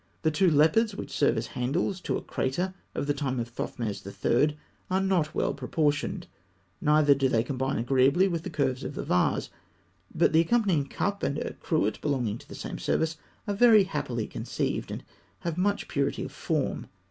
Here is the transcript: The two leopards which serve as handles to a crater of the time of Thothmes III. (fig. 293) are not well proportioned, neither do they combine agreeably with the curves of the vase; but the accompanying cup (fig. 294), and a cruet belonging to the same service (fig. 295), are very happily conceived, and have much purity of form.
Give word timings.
The 0.23 0.31
two 0.31 0.49
leopards 0.49 0.95
which 0.95 1.11
serve 1.15 1.37
as 1.37 1.45
handles 1.53 2.01
to 2.01 2.17
a 2.17 2.23
crater 2.23 2.73
of 2.95 3.05
the 3.05 3.13
time 3.13 3.39
of 3.39 3.49
Thothmes 3.53 4.03
III. 4.03 4.11
(fig. 4.13 4.21
293) 4.23 4.55
are 4.89 4.99
not 5.01 5.35
well 5.35 5.53
proportioned, 5.53 6.25
neither 6.81 7.13
do 7.13 7.29
they 7.29 7.43
combine 7.43 7.77
agreeably 7.77 8.27
with 8.27 8.41
the 8.41 8.49
curves 8.49 8.83
of 8.83 8.95
the 8.95 9.03
vase; 9.05 9.51
but 10.15 10.33
the 10.33 10.39
accompanying 10.41 10.87
cup 10.87 11.21
(fig. 11.21 11.35
294), 11.35 11.47
and 11.47 11.49
a 11.51 11.59
cruet 11.93 12.01
belonging 12.01 12.39
to 12.39 12.49
the 12.49 12.55
same 12.55 12.79
service 12.79 13.13
(fig. 13.13 13.19
295), 13.59 13.59
are 13.59 13.65
very 13.69 13.83
happily 13.83 14.25
conceived, 14.25 14.89
and 14.89 15.03
have 15.41 15.55
much 15.55 15.87
purity 15.87 16.23
of 16.23 16.31
form. 16.31 16.87